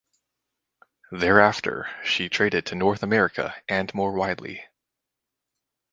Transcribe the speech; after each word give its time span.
Thereafter 1.11 1.87
she 2.03 2.27
traded 2.27 2.65
to 2.65 2.73
North 2.75 3.03
America 3.03 3.53
and 3.69 3.93
more 3.93 4.13
widely. 4.13 4.65